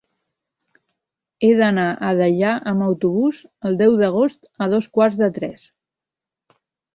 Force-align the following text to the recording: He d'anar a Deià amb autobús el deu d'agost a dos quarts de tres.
He 1.43 1.49
d'anar 1.59 1.83
a 2.07 2.13
Deià 2.19 2.53
amb 2.71 2.85
autobús 2.85 3.43
el 3.71 3.77
deu 3.83 3.99
d'agost 4.01 4.49
a 4.67 4.71
dos 4.73 4.89
quarts 4.97 5.21
de 5.25 5.31
tres. 5.37 5.69